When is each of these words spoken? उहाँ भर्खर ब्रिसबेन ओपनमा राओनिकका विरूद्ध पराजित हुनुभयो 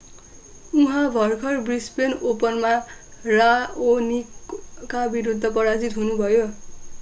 उहाँ 0.73 1.09
भर्खर 1.11 1.57
ब्रिसबेन 1.59 2.13
ओपनमा 2.29 2.71
राओनिकका 3.27 5.05
विरूद्ध 5.13 5.53
पराजित 5.53 5.97
हुनुभयो 5.97 6.49